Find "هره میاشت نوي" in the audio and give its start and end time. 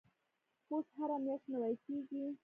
0.99-1.75